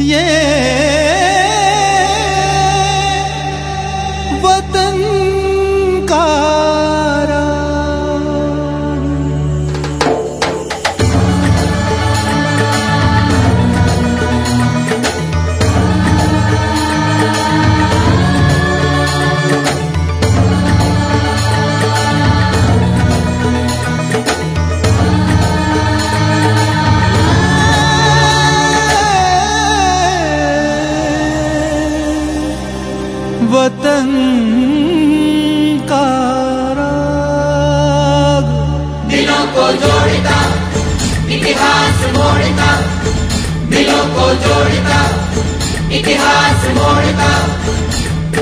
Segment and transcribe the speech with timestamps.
[0.00, 0.77] वतन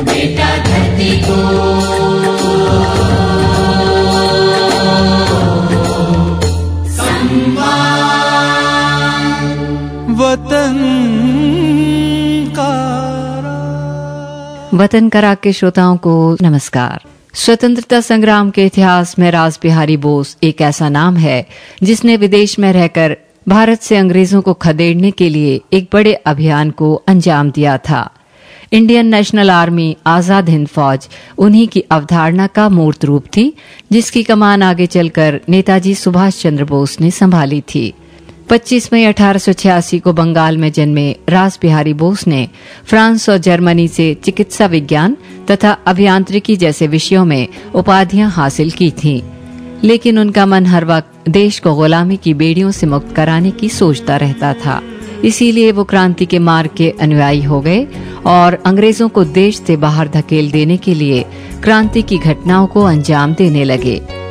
[0.02, 1.36] बेटा धरती को
[10.20, 10.76] वतन
[14.74, 17.00] वतन करा के श्रोताओं को नमस्कार।
[17.34, 21.46] स्वतंत्रता संग्राम के इतिहास में राज बिहारी बोस एक ऐसा नाम है
[21.82, 23.16] जिसने विदेश में रहकर
[23.48, 28.10] भारत से अंग्रेज़ों को खदेड़ने के लिए एक बड़े अभियान को अंजाम दिया था
[28.72, 31.08] Indian National Army Azad Hind Fauj
[31.38, 33.52] उन्हीं की अवधारणा का मूर्त रूप थी,
[33.92, 37.92] जिसकी कमान आगे चलकर नेताजी सुभाष चंद्र बोस ने संभाली थी
[38.50, 42.48] 25 मई 1886 को बंगाल में जन्मे रास बिहारी बोस ने
[42.84, 45.16] फ्रांस और जर्मनी से चिकित्सा विज्ञान
[45.50, 49.20] तथा अभियांत्रिकी जैसे विषयों में उपाधियाँ हासिल की थीं।
[49.84, 54.16] लेकिन उनका मन हर वक्त देश को गुलामी की बेड़ियों से मुक्त कराने की सोचता
[54.16, 54.82] रहता था।
[55.24, 57.86] इसीलिए वो क्रांति के मार्ग के अनुयायी हो गए
[58.26, 61.24] और अंग्रेज़ों को देश से बाहर धकेल देने के लिए
[61.62, 64.25] क्रांति की घटनाओं को अंजाम देने लगे।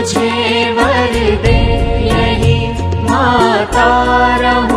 [0.00, 1.56] मुझे वर दे
[2.04, 2.54] यही
[3.08, 3.88] माता
[4.42, 4.69] रहूं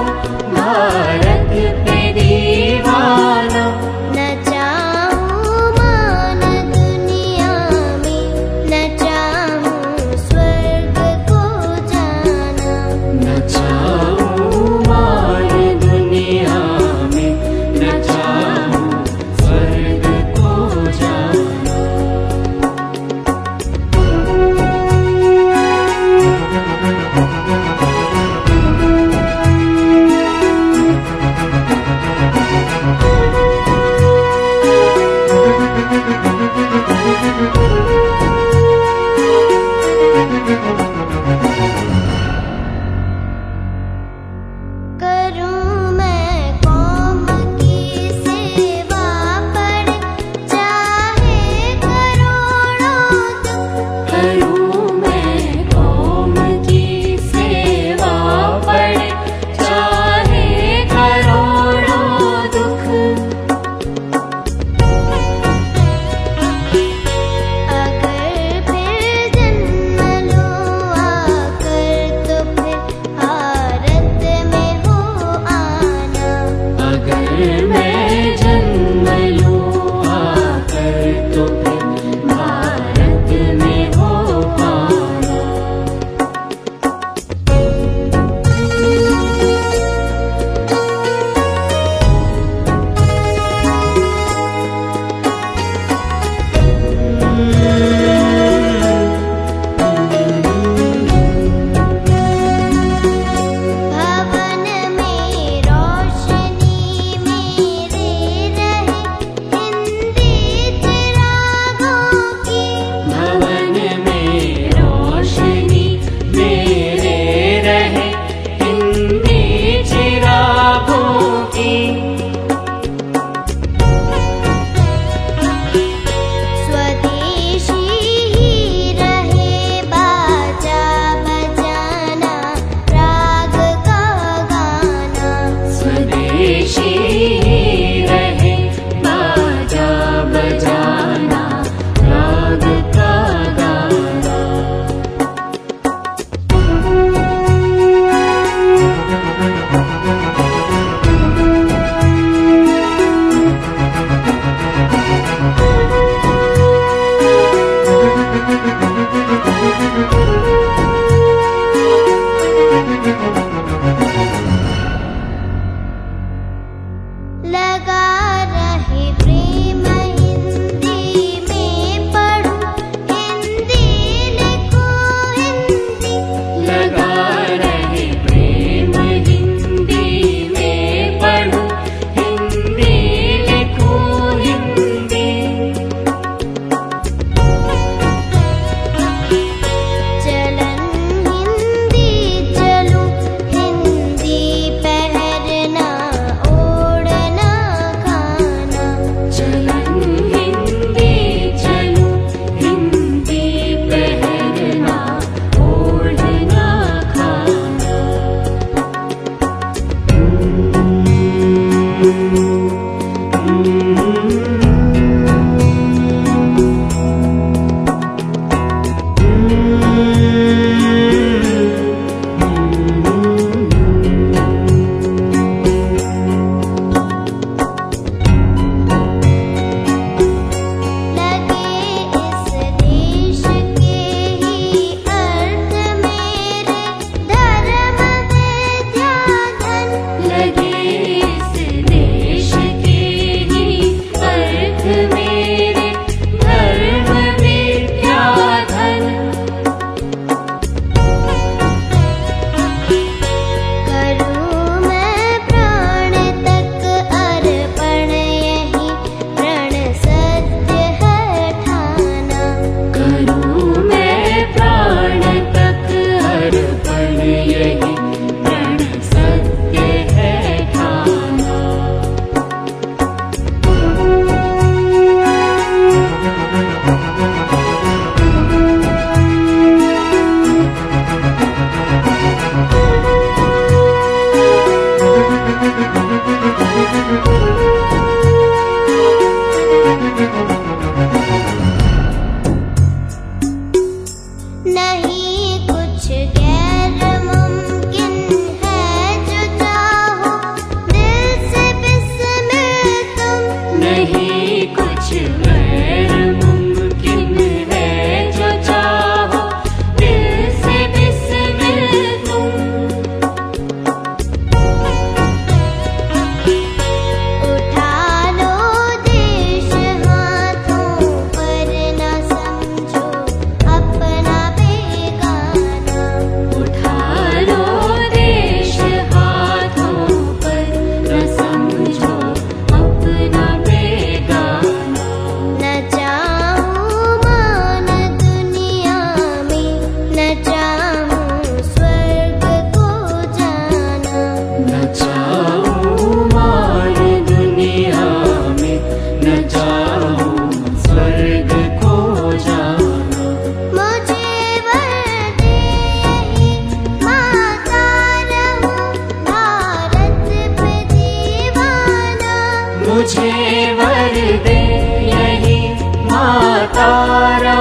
[366.84, 367.54] सारा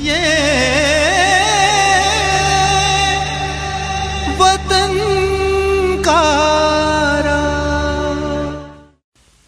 [0.00, 0.18] ये
[4.40, 4.96] वतन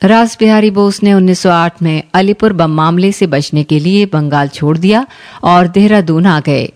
[0.04, 4.78] रास बिहारी बोस ने 1908 में अलीपुर बम मामले से बचने के लिए बंगाल छोड़
[4.78, 5.06] दिया
[5.42, 6.72] और देहरादून आ गए।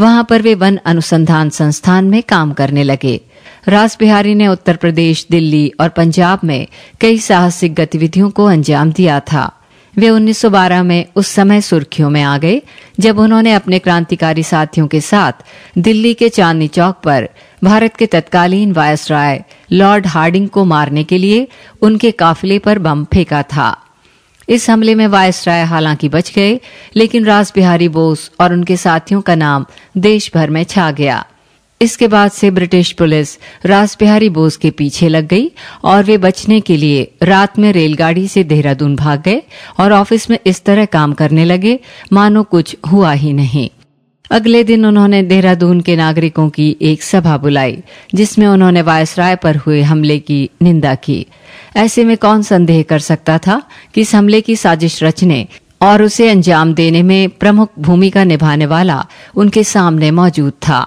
[0.00, 3.20] वहाँ पर वे वन अनुसंधान संस्थान में काम करने लगे।
[3.68, 6.66] रास बिहारी ने उत्तर प्रदेश, दिल्ली और पंजाब में
[7.00, 9.59] कई साहसिक गतिविधियों को अंजाम दिया था।
[10.00, 12.62] वे 1912 में उस समय सुर्खियों में आ गए,
[13.00, 15.32] जब उन्होंने अपने क्रांतिकारी साथियों के साथ
[15.78, 17.28] दिल्ली के चांदनी चौक पर
[17.64, 21.48] भारत के तत्कालीन वायसराय लॉर्ड हार्डिंग को मारने के लिए
[21.82, 23.76] उनके काफिले पर बम फेंका था।
[24.48, 26.60] इस हमले में वायसराय हालाँकि बच गए,
[26.96, 29.66] लेकिन रास बिहारी बोस और उनके साथियों का नाम
[29.96, 31.24] देश भर में छा गया।
[31.80, 35.50] इसके बाद से ब्रिटिश पुलिस रास बिहारी बोस के पीछे लग गई
[35.84, 39.42] और वे बचने के लिए रात में रेलगाड़ी से देहरादून भाग गए
[39.80, 41.78] और ऑफ़िस में इस तरह काम करने लगे,
[42.12, 43.68] मानो कुछ हुआ ही नहीं।
[44.30, 47.78] अगले दिन उन्होंने देहरादून के नागरिकों की एक सभा बुलाई,
[48.14, 51.26] जिसमें उन्होंने वायसराय पर हुए हमले की निंदा की।
[51.76, 53.62] ऐसे में कौन संदेह कर सकता था
[53.94, 55.46] कि इस हमले की साजिश रचने
[55.82, 59.04] और उसे अंजाम देने में प्रमुख भूमिका निभाने वाला
[59.36, 60.86] उनके सामने मौजूद था?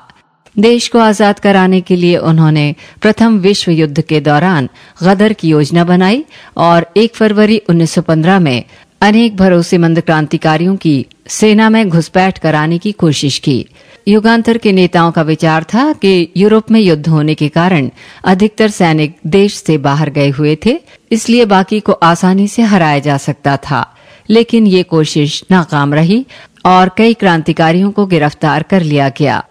[0.55, 4.69] देश को आज़ाद कराने के लिए उन्होंने प्रथम विश्व युद्ध के दौरान
[5.03, 6.23] गदर की योजना बनाई
[6.57, 8.63] और 1 फरवरी 1915 में
[9.01, 13.65] अनेक भरोसेमंद क्रांतिकारियों की सेना में घुसपैठ कराने की कोशिश की।
[14.07, 17.89] युगांतर के नेताओं का विचार था कि यूरोप में युद्ध होने के कारण
[18.23, 20.79] अधिकतर सैनिक देश से बाहर गए हुए थे,
[21.11, 23.85] इसलिए बाकी को आसानी से हराया जा सकता था।
[24.29, 26.25] लेकिन ये कोशिश नाकाम रही
[26.65, 29.43] और कई क्रांतिकारियों को गिरफ़्तार कर लिया गया।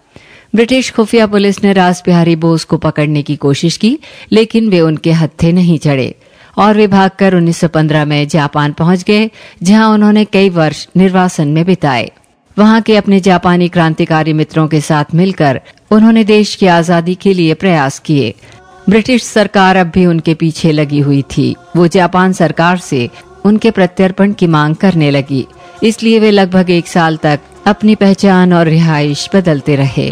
[0.53, 3.97] ब्रिटिश खुफिया पुलिस ने रास बिहारी बोस को पकड़ने की कोशिश की,
[4.31, 6.13] लेकिन वे उनके हत्थे नहीं चढ़े
[6.57, 9.29] और वे भागकर 1915 में जापान पहुँच गए,
[9.63, 12.11] जहाँ उन्होंने कई वर्ष निर्वासन में बिताए।
[12.57, 17.53] वहाँ के अपने जापानी क्रांतिकारी मित्रों के साथ मिलकर उन्होंने देश की आज़ादी के लिए
[17.53, 18.33] प्रयास किए।
[18.89, 23.09] ब्रिटिश सरकार अब भी उनके पीछे लगी हुई थी। वो जापान सरकार से
[23.45, 25.45] उनके प्रत्यर्पण की मांग करने लगी।
[25.83, 30.11] इसलिए वे लगभग एक साल तक अपनी पहचान और रिहाइश बदलते रहे।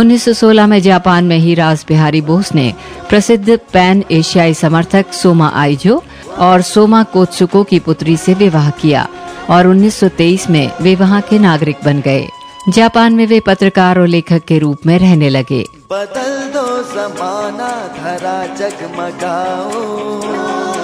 [0.00, 2.74] 1916 में जापान में ही राज बिहारी बोस ने
[3.08, 6.04] प्रसिद्ध पैन एशियाई समर्थक सोमा आइजो
[6.38, 9.08] और सोमा कोत्सुको की पुत्री से विवाह किया
[9.50, 12.28] और 1923 में वे वहाँ के नागरिक बन गए।
[12.68, 18.56] जापान में वे पत्रकार और लेखक के रूप में रहने लगे। बदल दो जमाना, धरा
[18.56, 20.79] जगमगाओ।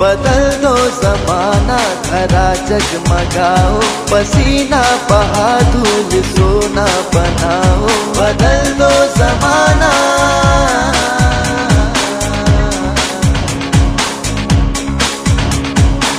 [0.00, 7.88] बदल दो जमाना, धरा जगमगाओ पसीना बहा धूल सोना बनाओ।
[8.18, 9.90] बदल दो जमाना।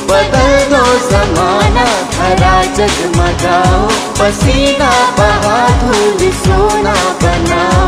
[0.10, 3.88] बदल दो जमाना, धरा जगमगाओ
[4.20, 7.79] पसीना बहा धूल सोना बनाओ।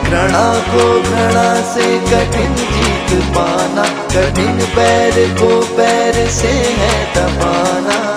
[0.09, 8.08] घृणा को घृणा से कठिन जीत पाना। कठिन पैर को पैर से है दबाना।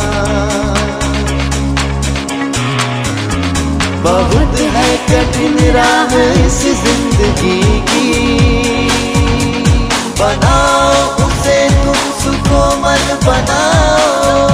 [4.04, 6.14] बहुत है कठिन राह
[6.46, 8.08] इस ज़िंदगी की।
[10.20, 12.00] बनाओ उसे तुम
[12.82, 14.50] मन बनाओ।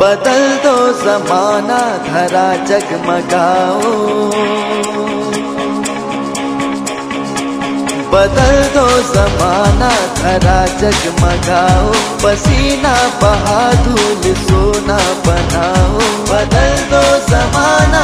[0.00, 3.90] बदल दो जमाना, धरा जगमगाओ।
[8.20, 11.92] बदल दो जमाना धरा जगमगाओ
[12.24, 14.96] पसीना बहा धूल, सोना
[15.26, 18.02] बनाओ। बदल दो जमाना।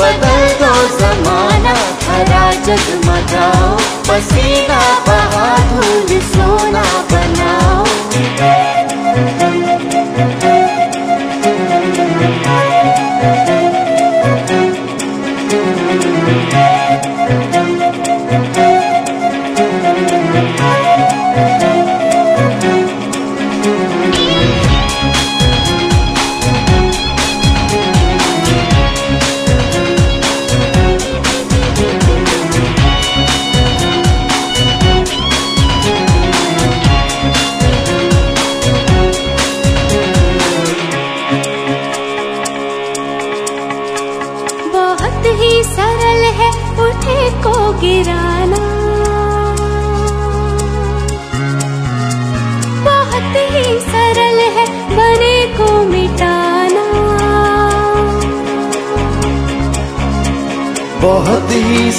[0.00, 3.70] बदल दो जमाना धरा जगमगाओ
[4.08, 7.88] पसीना बहा धूल, सोना बनाओ।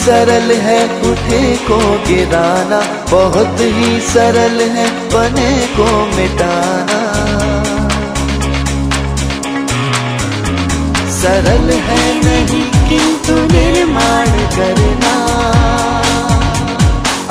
[0.10, 0.78] सरल है
[1.10, 1.76] उठे को
[2.08, 2.80] गिराना,
[3.12, 5.86] बहुत ही सरल है बने को
[6.16, 6.98] मिटाना।
[11.12, 15.14] सरल है नहीं किंतु निर्माण करना।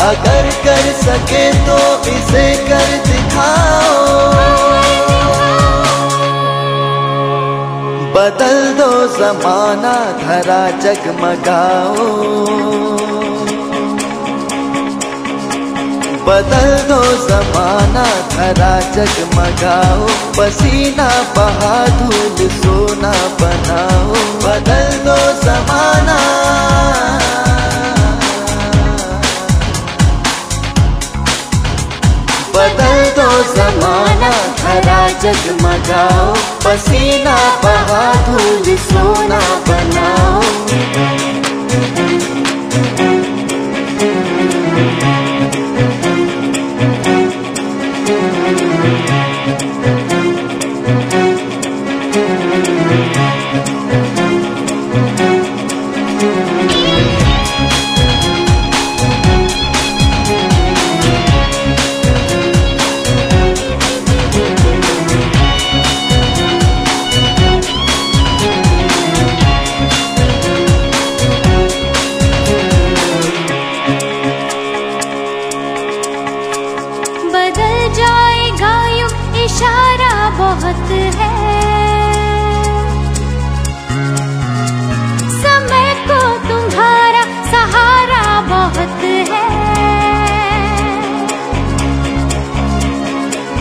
[0.09, 1.81] अगर कर सके तो
[2.11, 4.58] इसे कर दिखाओ।
[8.19, 12.07] बदल दो जमाना, धरा जगमगाओ।
[16.27, 20.07] बदल दो जमाना, धरा जगमगाओ।
[20.39, 26.19] पसीना बहा, धूल सोना बनाओ। बदल दो जमाना।
[32.55, 36.33] बदल दो जमाना धरा जगमगाओ
[36.65, 41.38] पसीना बहा धूल सोना बनाओ।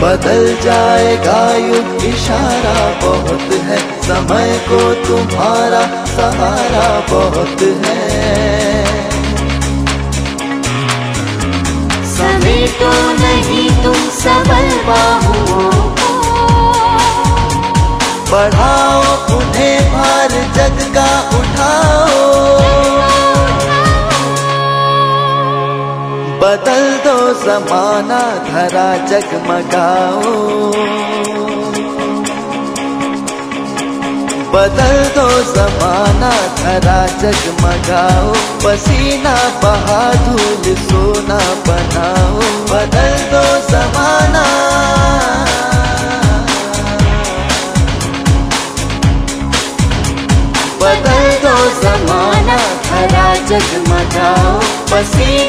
[0.00, 5.80] बदल जाएगा युग इशारा बहुत है समय को तुम्हारा
[6.10, 7.96] सहारा बहुत है।
[12.12, 15.66] समय तो नहीं तुम सबल बाहुओं
[18.30, 19.02] बढ़ाओ
[19.36, 23.07] उन्हें भार जग का उठाओ।
[26.38, 30.22] बदल दो जमाना, धरा जगमगाओ।
[34.52, 44.44] बदल दो जमाना, धरा जगमगाओ। पसीना बहा, धूल सोना बनाओ। बदल दो जमाना।
[50.82, 54.60] बदल दो जमाना, धरा जगमगाओ।
[54.92, 55.47] पसीना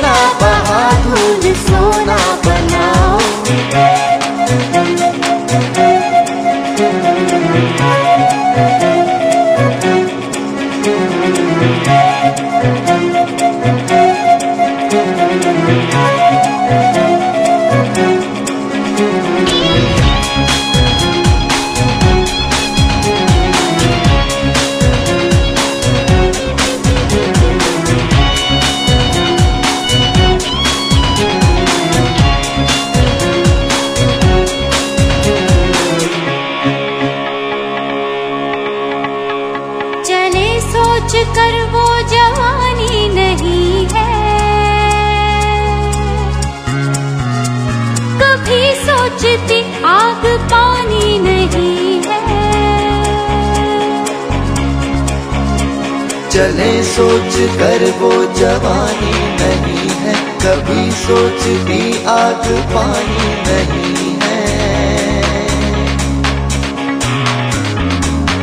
[56.39, 64.47] चले, सोच कर वो जवानी नहीं है। कभी सोचती आग पानी नहीं है।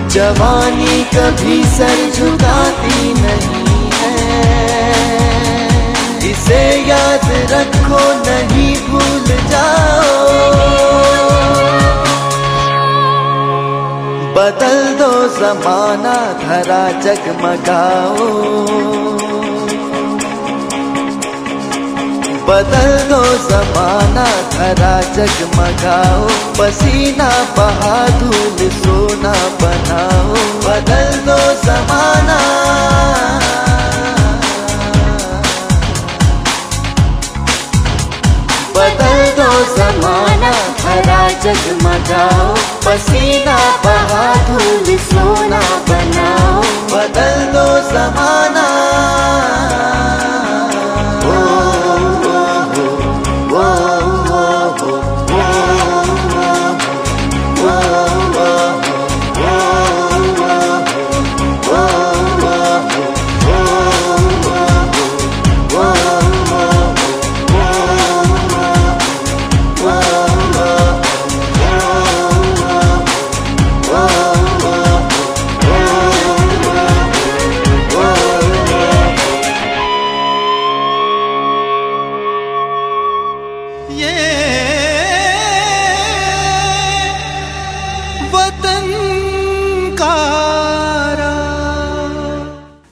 [0.08, 4.14] जवानी कभी सर झुकाती नहीं है।
[6.30, 10.45] इसे याद रखो, नहीं भूल जाओ।
[15.26, 18.26] जमाना धरा जगमगाओ।
[22.48, 30.34] बदल दो जमाना धरा जगमगाओ। पसीना बहा धूल सोना बनाओ।
[30.66, 32.38] बदल दो जमाना।
[38.76, 40.35] बदल दो जमाना।
[40.96, 42.54] धरा जगमगाओ
[42.86, 48.64] पसीना बहा धूल सोना बनाओ। बदल दो जमाना।
[51.26, 52.05] ओ,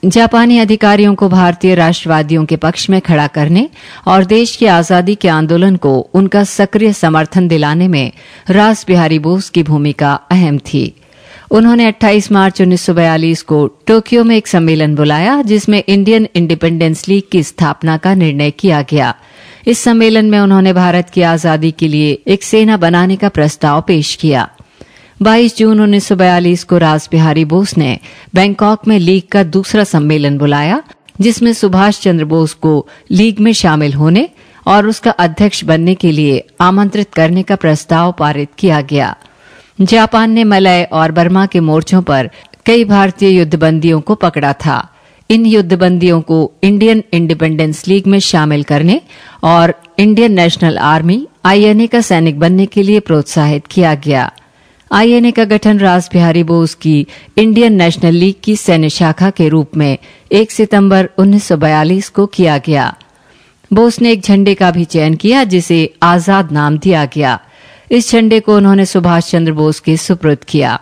[0.05, 3.69] जापानी अधिकारियों को भारतीय राष्ट्रवादियों के पक्ष में खड़ा करने
[4.07, 8.11] और देश की आज़ादी के आंदोलन को उनका सक्रिय समर्थन दिलाने में
[8.49, 10.95] रास बिहारी बोस की भूमिका अहम थी।
[11.51, 17.43] उन्होंने 28 मार्च 1942 को टोक्यो में एक सम्मेलन बुलाया, जिसमें इंडियन इंडिपेंडेंस लीग की
[17.43, 19.15] स्थापना का निर्णय किया गया।
[19.67, 24.15] इस सम्मेलन में उन्होंने भारत की आज़ादी के लिए एक सेना बनाने का प्रस्ताव पेश
[24.15, 24.49] किया।
[25.21, 27.99] 22 जून 1942 को रास बिहारी बोस ने
[28.35, 30.83] बैंकॉक में लीग का दूसरा सम्मेलन बुलाया,
[31.21, 34.29] जिसमें सुभाष चंद्र बोस को लीग में शामिल होने
[34.67, 39.15] और उसका अध्यक्ष बनने के लिए आमंत्रित करने का प्रस्ताव पारित किया गया।
[39.81, 42.29] जापान ने मलय और बर्मा के मोर्चों पर
[42.65, 44.87] कई भारतीय युद्धबंदियों को पकड़ा था।
[45.29, 49.01] इन युद्धबंदियों को इंडियन इंडिपेंडेंस लीग में शामिल करने
[49.43, 54.31] और इंडियन नेशनल आर्मी, आईएनए का सैनिक बनने के लिए प्रोत्साहित किया गया।
[54.91, 59.77] आईएनए का गठन रास बिहारी बोस की इंडियन नेशनल लीग की सैन्य शाखा के रूप
[59.77, 59.97] में
[60.31, 62.95] 1 सितंबर 1942 को किया गया।
[63.73, 67.39] बोस ने एक झंडे का भी चयन किया, जिसे आज़ाद नाम दिया गया।
[67.91, 70.79] इस झंडे को उन्होंने सुभाष चंद्र बोस के सुपुर्द किया।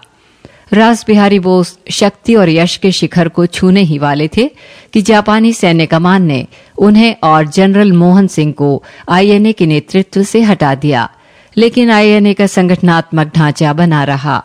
[0.74, 4.52] रास बिहारी बोस शक्ति और यश के शिखर को छूने ही वाले थे
[4.94, 10.42] कि जापानी सैन्य कमान ने उन्हें और जनरल मोहन सिंह को आईएनए के नेतृत्व से
[10.42, 11.10] हटा दिया।
[11.58, 14.42] लेकिन आईएनए का संगठनात्मक ढांचा बना रहा।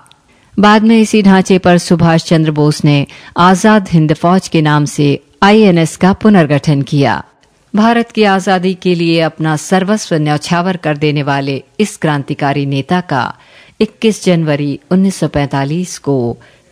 [0.55, 5.09] बाद में इसी ढांचे पर सुभाष चंद्र बोस ने आज़ाद हिंद फौज के नाम से
[5.43, 7.23] आईएनएस का पुनर्गठन किया।
[7.75, 13.23] भारत की आज़ादी के लिए अपना सर्वस्व न्यौछावर कर देने वाले इस क्रांतिकारी नेता का
[13.81, 16.17] 21 जनवरी 1945 को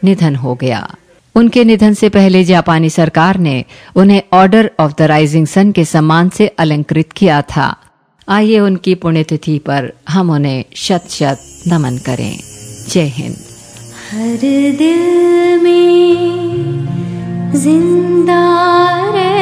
[0.03, 0.87] निधन हो गया।
[1.35, 3.65] उनके निधन से पहले जापानी सरकार ने
[3.97, 7.75] उन्हें order of the rising sun के सम्मान से अलंकृत किया था।
[8.29, 12.39] आइए उनकी पुण्यतिथि पर हम उन्हें शत शत नमन करें।
[12.89, 13.37] जय हिंद।
[14.11, 14.37] हर
[14.77, 18.43] दिल में ज़िंदा
[19.15, 19.36] रहते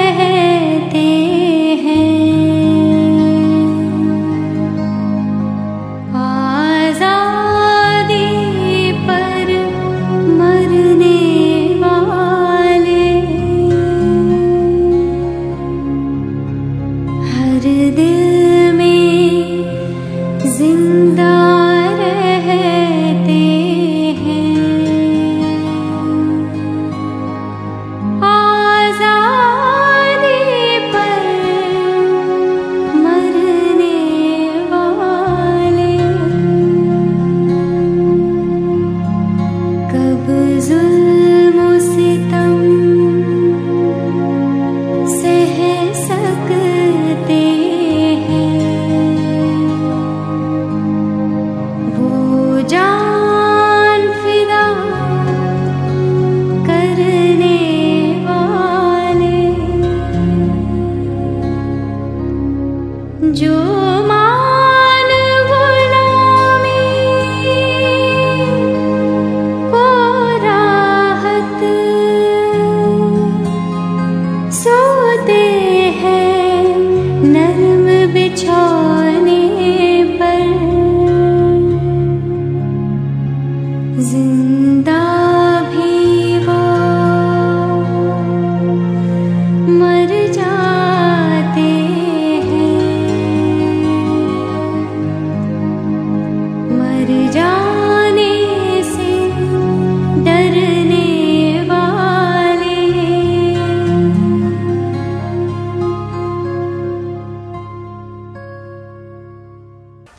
[77.26, 78.93] न बिछा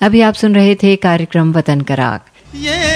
[0.05, 2.19] अभी आप सुन रहे थे कार्यक्रम वतन कराग।
[2.55, 2.94] ये